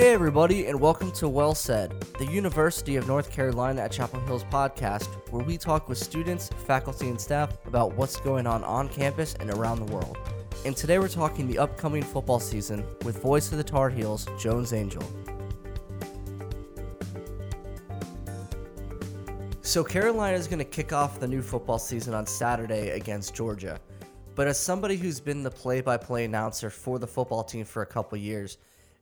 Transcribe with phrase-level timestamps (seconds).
[0.00, 4.44] Hey, everybody, and welcome to Well Said, the University of North Carolina at Chapel Hill's
[4.44, 9.34] podcast, where we talk with students, faculty, and staff about what's going on on campus
[9.40, 10.16] and around the world.
[10.64, 14.72] And today we're talking the upcoming football season with voice of the Tar Heels, Jones
[14.72, 15.04] Angell.
[19.60, 23.78] So, Carolina is going to kick off the new football season on Saturday against Georgia.
[24.34, 27.82] But as somebody who's been the play by play announcer for the football team for
[27.82, 28.56] a couple years,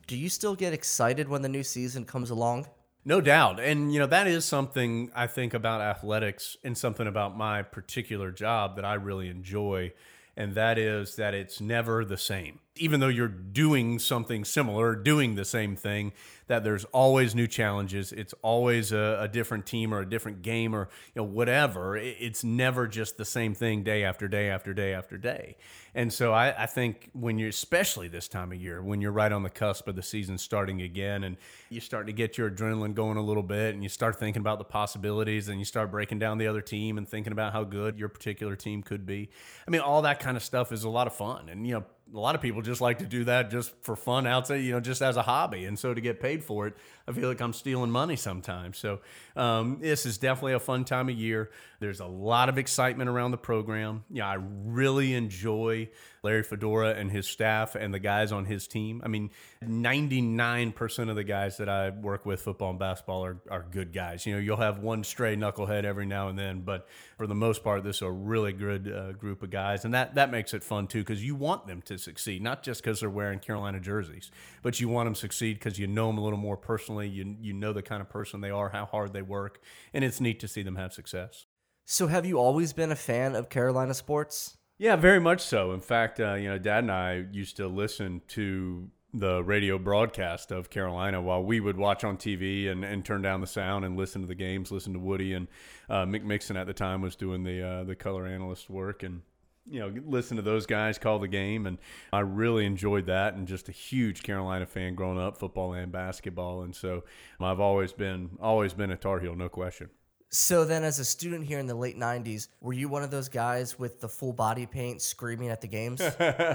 [0.08, 2.66] do you still get excited when the new season comes along?
[3.04, 3.60] No doubt.
[3.60, 8.32] And, you know, that is something I think about athletics and something about my particular
[8.32, 9.92] job that I really enjoy.
[10.36, 12.58] And that is that it's never the same.
[12.78, 16.12] Even though you're doing something similar, doing the same thing,
[16.48, 18.10] that there's always new challenges.
[18.10, 21.96] It's always a, a different team or a different game or you know whatever.
[21.96, 25.56] it's never just the same thing day after day after day after day.
[25.94, 29.32] And so I, I think when you're especially this time of year, when you're right
[29.32, 31.36] on the cusp of the season starting again, and
[31.70, 34.58] you start to get your adrenaline going a little bit, and you start thinking about
[34.58, 37.98] the possibilities, and you start breaking down the other team and thinking about how good
[37.98, 39.28] your particular team could be.
[39.66, 41.84] I mean, all that kind of stuff is a lot of fun, and you know
[42.14, 44.80] a lot of people just like to do that just for fun outside, you know,
[44.80, 45.64] just as a hobby.
[45.64, 46.74] And so to get paid for it,
[47.06, 48.78] I feel like I'm stealing money sometimes.
[48.78, 49.00] So
[49.36, 51.50] um, this is definitely a fun time of year.
[51.80, 54.04] There's a lot of excitement around the program.
[54.10, 55.90] Yeah, I really enjoy
[56.28, 59.00] Larry Fedora and his staff and the guys on his team.
[59.02, 59.30] I mean,
[59.64, 64.26] 99% of the guys that I work with, football and basketball, are, are good guys.
[64.26, 66.86] You know, you'll have one stray knucklehead every now and then, but
[67.16, 69.86] for the most part, this is a really good uh, group of guys.
[69.86, 72.82] And that, that makes it fun too, because you want them to succeed, not just
[72.82, 74.30] because they're wearing Carolina jerseys,
[74.60, 77.08] but you want them to succeed because you know them a little more personally.
[77.08, 79.62] You, you know the kind of person they are, how hard they work,
[79.94, 81.46] and it's neat to see them have success.
[81.86, 84.57] So, have you always been a fan of Carolina sports?
[84.78, 85.72] Yeah, very much so.
[85.72, 90.52] In fact, uh, you know, Dad and I used to listen to the radio broadcast
[90.52, 93.96] of Carolina while we would watch on TV and, and turn down the sound and
[93.96, 95.48] listen to the games, listen to Woody and
[95.90, 99.22] uh, Mick Mixon at the time was doing the uh, the color analyst work and
[99.66, 101.78] you know listen to those guys call the game and
[102.12, 106.62] I really enjoyed that and just a huge Carolina fan growing up, football and basketball,
[106.62, 107.02] and so
[107.40, 109.88] I've always been always been a Tar Heel, no question.
[110.30, 113.30] So then, as a student here in the late '90s, were you one of those
[113.30, 116.02] guys with the full body paint screaming at the games?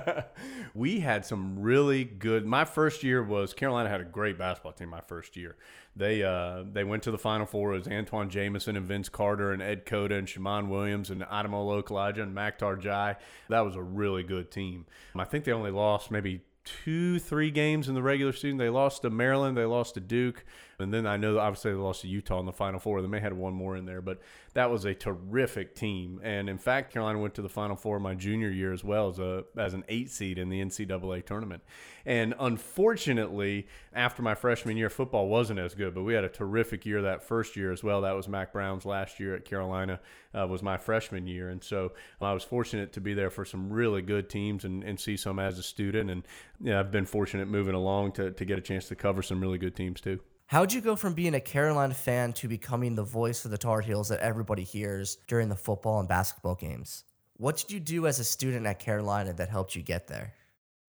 [0.75, 2.45] we had some really good.
[2.45, 4.89] My first year was Carolina had a great basketball team.
[4.89, 5.55] My first year,
[5.95, 7.73] they uh, they went to the Final Four.
[7.73, 11.81] It was Antawn Jamison and Vince Carter and Ed Cota and Shammond Williams and Ademola
[11.81, 13.15] Okulaja and Makhtar Ndiaye.
[13.49, 14.85] That was a really good team.
[15.15, 18.57] I think they only lost maybe two, three games in the regular season.
[18.57, 20.45] They lost to Maryland, they lost to Duke,
[20.79, 23.01] and then I know obviously they lost to Utah in the Final Four.
[23.01, 24.19] They may have had one more in there, but
[24.53, 26.19] that was a terrific team.
[26.23, 29.19] And in fact, Carolina went to the Final Four my junior year as well as
[29.19, 31.63] a as an eight seed in the NCAA tournament.
[32.05, 36.85] And unfortunately, after my freshman year, football wasn't as good, but we had a terrific
[36.85, 38.01] year that first year as well.
[38.01, 39.99] That was Mack Brown's last year at Carolina,
[40.33, 41.49] uh, was my freshman year.
[41.49, 44.99] And so I was fortunate to be there for some really good teams and, and
[44.99, 46.09] see some as a student.
[46.09, 46.27] And
[46.59, 49.57] yeah, I've been fortunate moving along to, to get a chance to cover some really
[49.57, 50.19] good teams too.
[50.47, 53.81] How'd you go from being a Carolina fan to becoming the voice of the Tar
[53.81, 57.05] Heels that everybody hears during the football and basketball games?
[57.37, 60.33] What did you do as a student at Carolina that helped you get there?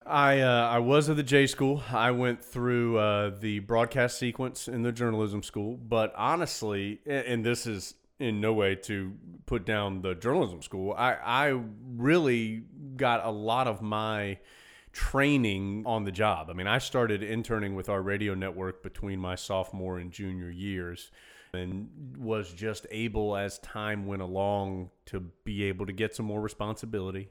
[0.05, 1.81] I uh, I was at the J school.
[1.91, 7.65] I went through uh, the broadcast sequence in the journalism school, but honestly, and this
[7.65, 9.13] is in no way to
[9.47, 10.93] put down the journalism school.
[10.93, 11.59] I I
[11.95, 14.37] really got a lot of my
[14.95, 16.49] training on the job.
[16.49, 21.11] I mean, I started interning with our radio network between my sophomore and junior years
[21.53, 26.39] and was just able as time went along to be able to get some more
[26.39, 27.29] responsibility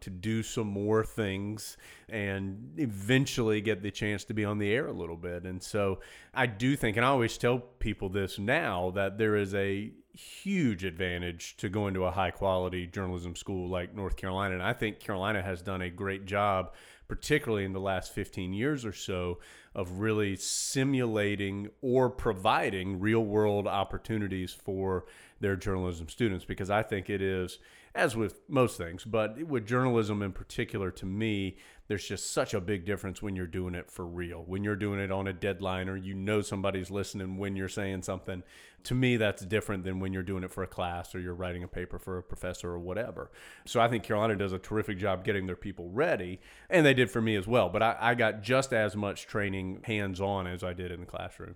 [0.00, 1.76] to do some more things
[2.08, 5.44] and eventually get the chance to be on the air a little bit.
[5.44, 6.00] And so
[6.32, 10.84] I do think, and I always tell people this now, that there is a huge
[10.84, 14.54] advantage to going to a high quality journalism school like North Carolina.
[14.54, 16.72] And I think Carolina has done a great job
[17.08, 19.38] particularly in the last 15 years or so,
[19.74, 25.04] of really simulating or providing real world opportunities for
[25.40, 27.58] their journalism students because I think it is,
[27.94, 31.56] as with most things, but with journalism in particular, to me,
[31.86, 34.42] there's just such a big difference when you're doing it for real.
[34.44, 38.02] When you're doing it on a deadline or you know somebody's listening when you're saying
[38.02, 38.42] something.
[38.84, 41.62] To me, that's different than when you're doing it for a class or you're writing
[41.62, 43.30] a paper for a professor or whatever.
[43.64, 47.10] So I think Carolina does a terrific job getting their people ready, and they did
[47.10, 47.68] for me as well.
[47.68, 51.06] But I, I got just as much training hands on as I did in the
[51.06, 51.54] classroom.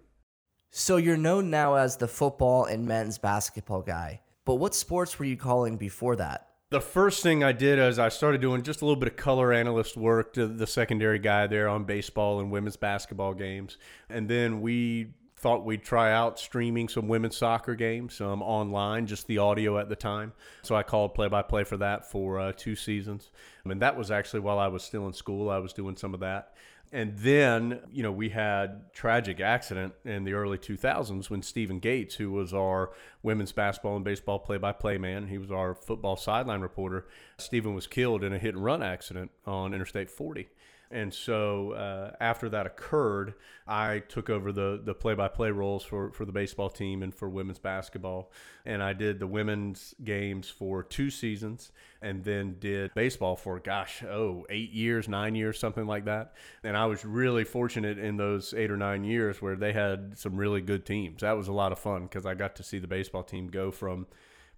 [0.71, 4.21] So you're known now as the football and men's basketball guy.
[4.49, 6.47] But what sports were you calling before that?
[6.71, 9.53] The first thing I did is I started doing just a little bit of color
[9.53, 13.77] analyst work to the secondary guy there on baseball and women's basketball games.
[14.09, 19.27] And then we thought we'd try out streaming some women's soccer games um, online, just
[19.27, 20.33] the audio at the time.
[20.63, 23.31] So I called play by play for that for uh, two seasons.
[23.67, 26.15] I mean, that was actually while I was still in school, I was doing some
[26.15, 26.55] of that.
[26.91, 32.15] And then, you know, we had tragic accident in the early 2000s when Stephen Gates,
[32.15, 32.93] who was our
[33.23, 37.07] women's basketball and baseball play-by-play man, he was our football sideline reporter.
[37.37, 40.49] Stephen was killed in a hit and run accident on Interstate 40.
[40.91, 43.35] And so uh, after that occurred,
[43.67, 47.15] I took over the the play by play roles for, for the baseball team and
[47.15, 48.33] for women's basketball.
[48.65, 54.03] And I did the women's games for two seasons and then did baseball for, gosh,
[54.03, 56.33] oh, eight years, nine years, something like that.
[56.65, 60.37] And I was really fortunate in those eight or nine years where they had some
[60.37, 61.21] really good teams.
[61.21, 63.71] That was a lot of fun because I got to see the baseball team go
[63.71, 64.07] from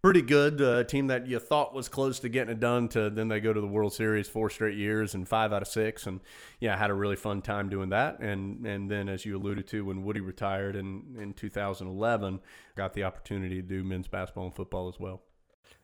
[0.02, 0.60] pretty good.
[0.60, 3.40] A uh, team that you thought was close to getting it done to then they
[3.40, 6.06] go to the World Series four straight years and five out of six.
[6.06, 6.20] And
[6.58, 8.20] yeah, I had a really fun time doing that.
[8.20, 12.40] And and then as you alluded to, when Woody retired in, in 2011,
[12.76, 15.22] got the opportunity to do men's basketball and football as well.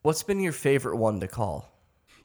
[0.02, 1.72] What's been your favorite one to call?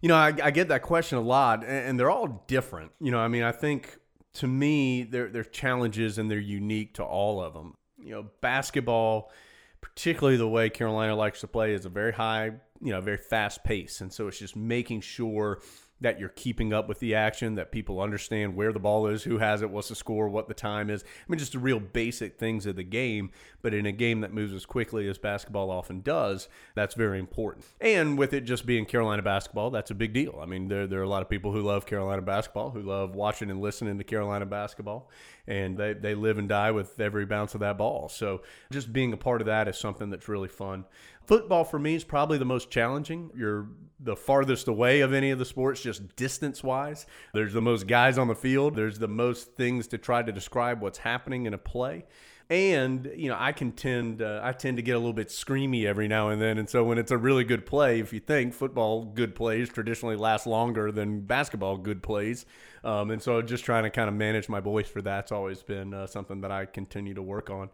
[0.01, 2.91] You know, I, I get that question a lot, and they're all different.
[2.99, 3.99] You know, I mean, I think
[4.33, 7.75] to me, they're, they're challenges and they're unique to all of them.
[8.01, 9.31] You know, basketball–
[9.81, 12.51] particularly the way Carolina likes to play is a very high,
[12.81, 14.01] you know, very fast pace.
[14.01, 15.61] And so it's just making sure
[16.01, 19.37] that you're keeping up with the action, that people understand where the ball is, who
[19.37, 21.03] has it, what's the score, what the time is.
[21.03, 23.31] I mean, just the real basic things of the game.
[23.61, 27.65] But in a game that moves as quickly as basketball often does, that's very important.
[27.79, 30.39] And with it just being Carolina basketball, that's a big deal.
[30.41, 33.15] I mean, there, there are a lot of people who love Carolina basketball, who love
[33.15, 35.09] watching and listening to Carolina basketball,
[35.45, 38.09] and they, they live and die with every bounce of that ball.
[38.09, 40.85] So just being a part of that is something that's really fun.
[41.25, 43.31] Football for me is probably the most challenging.
[43.35, 43.67] You're
[43.99, 47.05] the farthest away of any of the sports, just distance wise.
[47.33, 50.81] There's the most guys on the field, there's the most things to try to describe
[50.81, 52.05] what's happening in a play.
[52.49, 55.85] And you know, I can tend uh, I tend to get a little bit screamy
[55.85, 58.53] every now and then, and so when it's a really good play, if you think
[58.53, 62.45] football good plays traditionally last longer than basketball good plays,
[62.83, 65.93] um, and so just trying to kind of manage my voice for that's always been
[65.93, 67.69] uh, something that I continue to work on.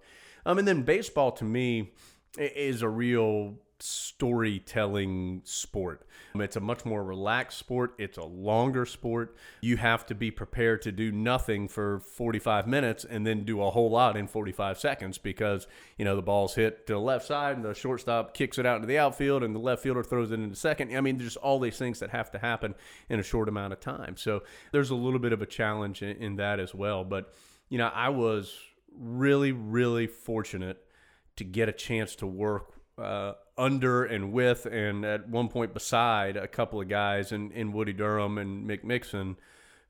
[0.45, 1.93] Um, and then baseball to me
[2.38, 6.06] is a real storytelling sport.
[6.34, 7.94] Um, it's a much more relaxed sport.
[7.98, 9.36] It's a longer sport.
[9.62, 13.69] You have to be prepared to do nothing for 45 minutes and then do a
[13.69, 15.68] whole lot in 45 seconds because,
[15.98, 18.78] you know, the ball's hit to the left side and the shortstop kicks it out
[18.78, 20.95] into the outfield and the left fielder throws it into second.
[20.95, 22.75] I mean, there's all these things that have to happen
[23.10, 24.18] in a short amount of time.
[24.18, 27.04] So there's a little bit of a challenge in, in that as well.
[27.04, 27.34] But,
[27.69, 28.57] you know, I was
[29.00, 30.84] really, really fortunate
[31.38, 36.36] to get a chance to work uh, under and with, and at one point beside
[36.38, 39.38] a couple of guys in, in Woody Durham and Mick Mixon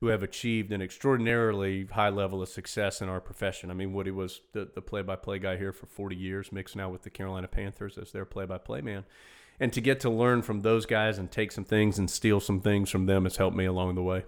[0.00, 3.70] who have achieved an extraordinarily high level of success in our profession.
[3.70, 6.50] I mean, Woody was the, the play-by-play guy here for 40 years.
[6.50, 9.04] Mick's now with the Carolina Panthers as their play-by-play man.
[9.58, 12.60] And to get to learn from those guys and take some things and steal some
[12.60, 14.24] things from them has helped me along the way.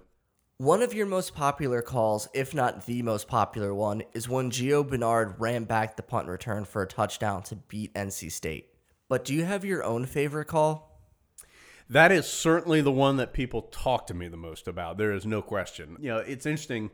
[0.61, 4.87] One of your most popular calls, if not the most popular one, is when Gio
[4.87, 8.69] Bernard ran back the punt return for a touchdown to beat NC State.
[9.09, 11.01] But do you have your own favorite call?
[11.89, 14.99] That is certainly the one that people talk to me the most about.
[14.99, 15.97] There is no question.
[15.99, 16.90] You know, it's interesting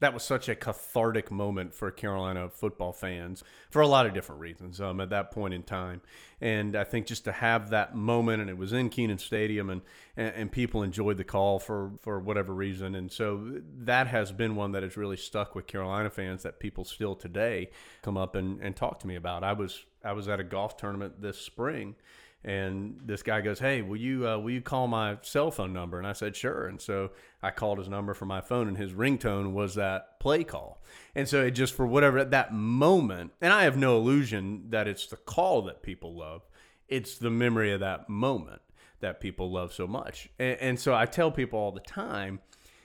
[0.00, 4.40] that was such a cathartic moment for Carolina football fans for a lot of different
[4.40, 6.00] reasons um, at that point in time.
[6.40, 9.82] And I think just to have that moment, and it was in Kenan Stadium, and,
[10.16, 12.94] and, and people enjoyed the call for, for whatever reason.
[12.94, 16.84] And so that has been one that has really stuck with Carolina fans that people
[16.84, 17.70] still today
[18.02, 19.42] come up and, and talk to me about.
[19.42, 21.96] I was I was at a golf tournament this spring
[22.44, 25.98] and this guy goes, "Hey, will you uh, will you call my cell phone number?"
[25.98, 27.10] And I said, "Sure." And so
[27.42, 30.82] I called his number from my phone, and his ringtone was that play call.
[31.14, 34.86] And so it just for whatever at that moment, and I have no illusion that
[34.86, 36.42] it's the call that people love.
[36.88, 38.62] It's the memory of that moment
[39.00, 40.28] that people love so much.
[40.38, 42.40] And, and so I tell people all the time,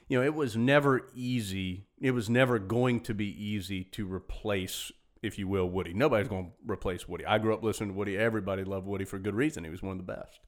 [0.07, 1.86] you know, it was never easy.
[2.01, 4.91] It was never going to be easy to replace
[5.24, 5.94] if you will, Woody.
[5.94, 7.25] Nobody's going to replace Woody.
[7.25, 8.18] I grew up listening to Woody.
[8.18, 9.63] Everybody loved Woody for good reason.
[9.63, 10.42] He was one of the best.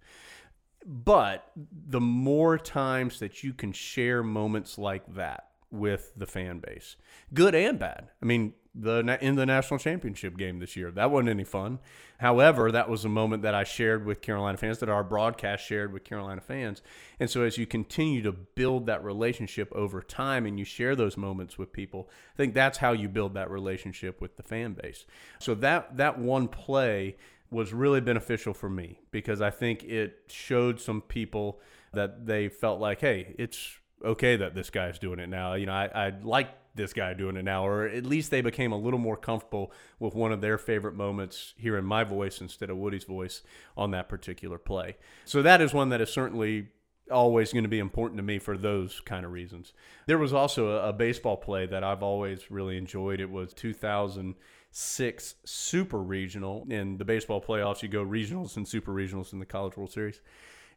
[0.85, 6.95] But the more times that you can share moments like that with the fan base,
[7.33, 8.09] good and bad.
[8.21, 10.91] I mean, the in the national championship game this year.
[10.91, 11.79] That wasn't any fun.
[12.19, 15.93] However, that was a moment that I shared with Carolina fans, that our broadcast shared
[15.93, 16.81] with Carolina fans.
[17.19, 21.15] And so, as you continue to build that relationship over time and you share those
[21.17, 25.05] moments with people, I think that's how you build that relationship with the fan base.
[25.39, 27.15] So that that one play
[27.51, 31.61] was really beneficial for me because I think it showed some people
[31.93, 35.53] that they felt like, hey, it's okay that this guy's doing it now.
[35.53, 38.71] You know, I, I like this guy doing it now, or at least they became
[38.71, 42.77] a little more comfortable with one of their favorite moments hearing my voice instead of
[42.77, 43.41] Woody's voice
[43.77, 44.97] on that particular play.
[45.23, 46.67] So that is one that is certainly
[47.11, 49.73] always going to be important to me for those kind of reasons.
[50.07, 53.19] There was also a, a baseball play that I've always really enjoyed.
[53.19, 56.65] It was 2006 Super Regional.
[56.69, 60.21] In the baseball playoffs, you go regionals and super regionals in the College World Series.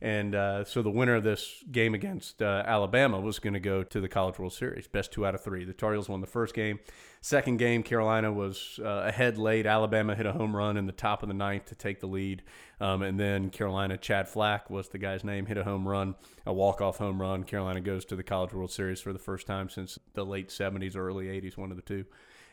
[0.00, 3.82] And uh, so the winner of this game against uh, Alabama was going to go
[3.82, 5.64] to the College World Series, best two out of three.
[5.64, 6.78] The Tar Heels won the first game.
[7.20, 9.66] Second game, Carolina was uh, ahead late.
[9.66, 12.44] Alabama hit a home run in the top of the ninth to take the lead.
[12.80, 16.14] Um, and then Carolina, Chad Flack was the guy's name, hit a home run,
[16.46, 17.42] a walk-off home run.
[17.42, 20.94] Carolina goes to the College World Series for the first time since the late 70s
[20.94, 22.04] or early 80s, one of the two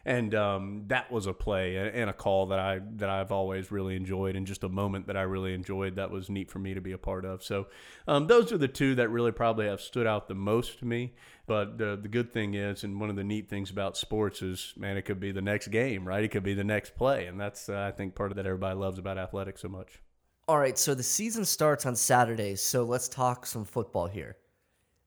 [0.06, 3.96] and um, that was a play and a call that I that I've always really
[3.96, 6.82] enjoyed, and just a moment that I really enjoyed that was neat for me to
[6.82, 7.44] be a part of.
[7.44, 7.68] So
[8.08, 11.14] um, those are the two that really probably have stood out the most to me.
[11.48, 14.74] But the the good thing is, and one of the neat things about sports is,
[14.78, 16.24] man, it could be the next game, right?
[16.24, 18.76] It could be the next play, and that's uh, I think part of that everybody
[18.76, 20.00] loves about athletics so much.
[20.48, 24.38] All right, so the season starts on Saturdays, so let's talk some football here.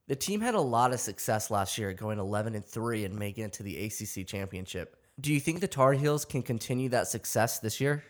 [0.09, 3.45] The team had a lot of success last year, going 11 and 3 and making
[3.45, 4.97] it to the ACC championship.
[5.21, 8.03] Do you think the Tar Heels can continue that success this year?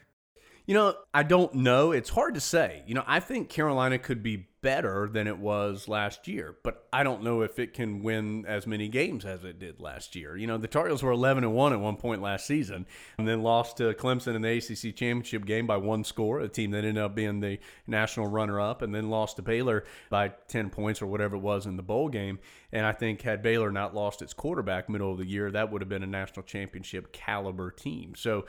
[0.64, 1.90] You know, I don't know.
[1.92, 2.84] It's hard to say.
[2.86, 7.04] You know, I think Carolina could be better than it was last year, but I
[7.04, 10.36] don't know if it can win as many games as it did last year.
[10.36, 12.86] You know, the Tar Heels were 11 and 1 at one point last season
[13.18, 16.72] and then lost to Clemson in the ACC championship game by one score, a team
[16.72, 20.70] that ended up being the national runner up, and then lost to Baylor by 10
[20.70, 22.40] points or whatever it was in the bowl game.
[22.72, 25.82] And I think had Baylor not lost its quarterback middle of the year, that would
[25.82, 28.14] have been a national championship caliber team.
[28.16, 28.44] So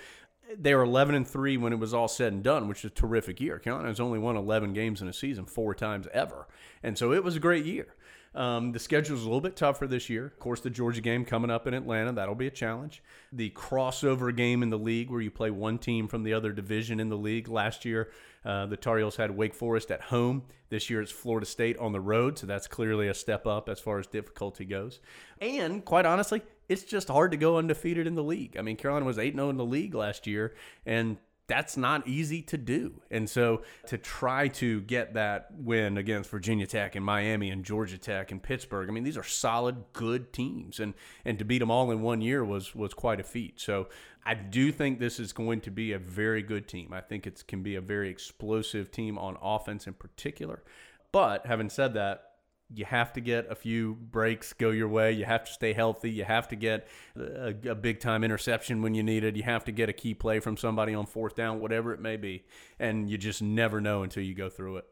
[0.58, 2.94] they were 11 and 3 when it was all said and done, which is a
[2.94, 3.60] terrific year.
[3.60, 6.48] Carolina's only won 11 games in a season four times ever.
[6.82, 7.96] And so it was a great year.
[8.36, 10.26] Um, the schedule is a little bit tougher this year.
[10.26, 13.02] Of course, the Georgia game coming up in Atlanta, that'll be a challenge.
[13.32, 17.00] The crossover game in the league where you play one team from the other division
[17.00, 17.48] in the league.
[17.48, 18.12] Last year,
[18.46, 20.44] uh, the Tar Heels had Wake Forest at home.
[20.70, 23.80] This year, it's Florida State on the road, so that's clearly a step up as
[23.80, 25.00] far as difficulty goes.
[25.42, 28.56] And quite honestly, it's just hard to go undefeated in the league.
[28.58, 30.54] I mean, Carolina was 8 0 in the league last year,
[30.86, 31.18] and
[31.50, 33.02] that's not easy to do.
[33.12, 37.98] And so to try to get that win against Virginia Tech and Miami and Georgia
[37.98, 40.80] Tech and Pittsburgh, I mean, these are solid, good teams.
[40.80, 40.94] And,
[41.26, 43.60] and to beat them all in one year was, was quite a feat.
[43.60, 43.90] So
[44.26, 46.94] I do think this is going to be a very good team.
[46.94, 50.64] I think it can be a very explosive team on offense in particular.
[51.12, 52.29] But having said that,
[52.74, 55.12] you have to get a few breaks go your way.
[55.12, 56.12] You have to stay healthy.
[56.12, 59.36] You have to get a, a, big time interception when you need it.
[59.36, 62.16] You have to get a key play from somebody on fourth down, whatever it may
[62.16, 62.44] be.
[62.80, 64.86] And you just never know until you go through it.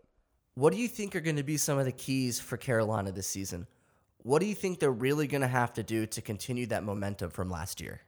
[0.56, 3.28] What do you think are going to be some of the keys for Carolina this
[3.28, 3.68] season?
[4.24, 7.30] What do you think they're really going to have to do to continue that momentum
[7.30, 8.02] from last year?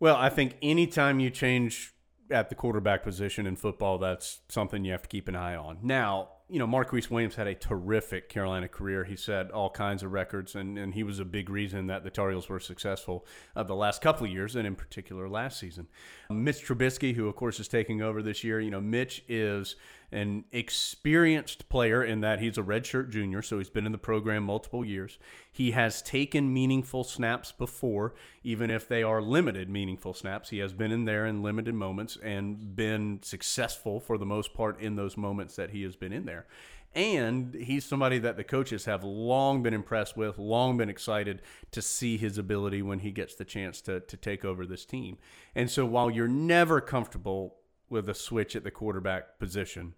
[0.00, 1.92] Well, I think anytime you change
[2.30, 5.78] at the quarterback position in football, that's something you have to keep an eye on.
[5.82, 9.04] Now, you know, Marquise Williams had a terrific Carolina career.
[9.04, 12.10] He set all kinds of records, and, and he was a big reason that the
[12.10, 15.86] Tar Heels were successful uh, the last couple of years, and in particular last season.
[16.28, 19.76] Mitch Trubisky, who of course is taking over this year, you know, Mitch is
[20.12, 24.42] an experienced player in that he's a redshirt junior, so he's been in the program
[24.42, 25.18] multiple years.
[25.52, 30.50] He has taken meaningful snaps before, even if they are limited meaningful snaps.
[30.50, 34.80] He has been in there in limited moments and been successful for the most part
[34.80, 36.46] in those moments that he has been in there.
[36.92, 41.40] And he's somebody that the coaches have long been impressed with, long been excited
[41.70, 45.16] to see his ability when he gets the chance to, to take over this team.
[45.54, 47.59] And so while you're never comfortable
[47.90, 49.94] with a switch at the quarterback position.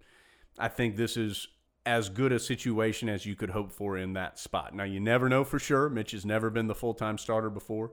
[0.59, 1.49] I think this is
[1.85, 4.75] as good a situation as you could hope for in that spot.
[4.75, 5.89] Now, you never know for sure.
[5.89, 7.93] Mitch has never been the full time starter before,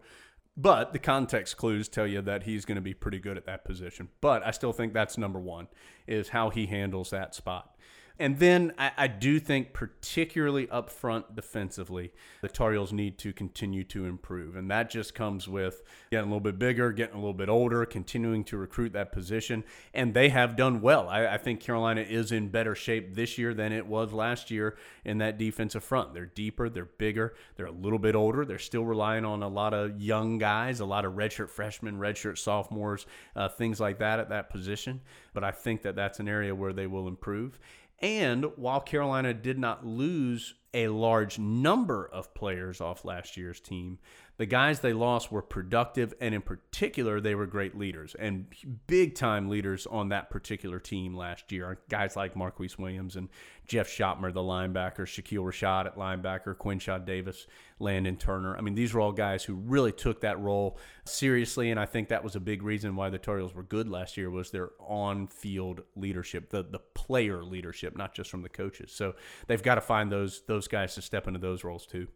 [0.55, 3.65] but the context clues tell you that he's going to be pretty good at that
[3.65, 4.09] position.
[4.21, 5.67] But I still think that's number one
[6.07, 7.75] is how he handles that spot.
[8.19, 12.11] And then I, I, do think, particularly up front defensively,
[12.41, 14.57] the Tar Heels need to continue to improve.
[14.57, 17.85] And that just comes with getting a little bit bigger, getting a little bit older,
[17.85, 19.63] continuing to recruit that position.
[19.93, 21.07] And they have done well.
[21.07, 24.77] I, I think Carolina is in better shape this year than it was last year
[25.05, 26.13] in that defensive front.
[26.13, 28.43] They're deeper, they're bigger, they're a little bit older.
[28.43, 32.37] They're still relying on a lot of young guys, a lot of redshirt freshmen, redshirt
[32.37, 33.05] sophomores,
[33.37, 34.99] uh, things like that at that position.
[35.33, 37.59] But I think that that's an area where they will improve.
[38.01, 43.99] And while Carolina did not lose a large number of players off last year's team.
[44.39, 48.45] The guys they lost were productive, and in particular, they were great leaders and
[48.87, 51.77] big time leaders on that particular team last year.
[51.89, 53.27] Guys like Marquise Williams and
[53.67, 57.47] Jeff Schoettmer, the linebacker, Shakeel Rashad at linebacker, Quinshad Davis,
[57.79, 58.55] Landon Turner.
[58.55, 62.07] I mean, these were all guys who really took that role seriously, and I think
[62.07, 65.81] that was a big reason why the Tar were good last year was their on-field
[65.97, 68.93] leadership, the the player leadership, not just from the coaches.
[68.93, 69.15] So
[69.47, 72.07] they've got to find those those guys to step into those roles too.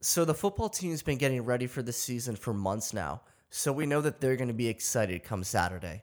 [0.00, 3.22] So the football team's been getting ready for the season for months now.
[3.48, 6.02] So we know that they're going to be excited come Saturday.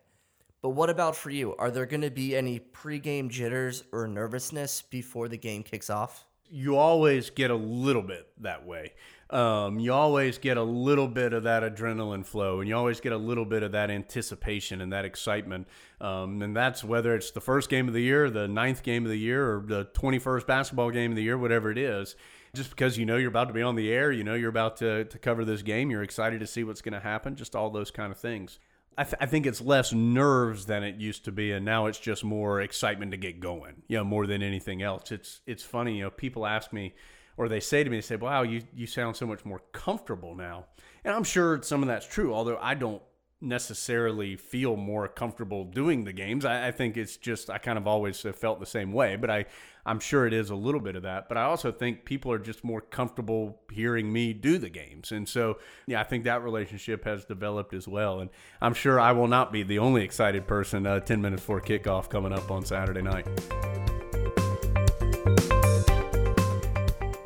[0.61, 1.55] But what about for you?
[1.57, 6.25] Are there going to be any pregame jitters or nervousness before the game kicks off?
[6.49, 8.93] You always get a little bit that way.
[9.29, 13.11] Um, you always get a little bit of that adrenaline flow, and you always get
[13.11, 15.67] a little bit of that anticipation and that excitement.
[15.99, 19.09] Um, and that's whether it's the first game of the year, the ninth game of
[19.09, 22.15] the year, or the 21st basketball game of the year, whatever it is
[22.55, 24.77] just because you know you're about to be on the air, you know you're about
[24.77, 27.69] to, to cover this game, you're excited to see what's going to happen, just all
[27.69, 28.59] those kind of things.
[28.95, 31.97] I, th- I, think it's less nerves than it used to be, and now it's
[31.97, 33.81] just more excitement to get going.
[33.87, 35.11] You know, more than anything else.
[35.11, 35.97] It's it's funny.
[35.97, 36.93] You know, people ask me,
[37.35, 40.35] or they say to me, they say, "Wow, you you sound so much more comfortable
[40.35, 40.65] now,"
[41.03, 42.35] and I'm sure some of that's true.
[42.35, 43.01] Although I don't
[43.43, 46.45] necessarily feel more comfortable doing the games.
[46.45, 49.45] I, I, think it's just I kind of always felt the same way, but I
[49.85, 51.27] I'm sure it is a little bit of that.
[51.27, 55.27] But I also think people are just more comfortable hearing me do the games, and
[55.27, 58.21] so yeah, I think that relationship has developed as well.
[58.21, 58.29] And
[58.61, 62.09] I'm sure I will not be the only excited person uh, 10 minutes before kickoff
[62.09, 63.27] coming up on Saturday night.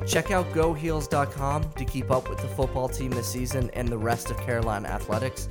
[0.08, 4.30] Check out GoHeels.com to keep up with the football team this season and the rest
[4.30, 5.48] of Carolina athletics.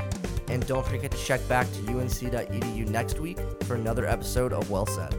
[0.50, 4.86] And don't forget to check back to unc.edu next week for another episode of Well
[4.86, 5.16] Said.